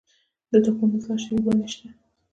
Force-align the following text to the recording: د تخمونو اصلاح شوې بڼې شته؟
د 0.51 0.53
تخمونو 0.65 0.95
اصلاح 0.99 1.19
شوې 1.23 1.39
بڼې 1.45 1.67
شته؟ 1.73 1.87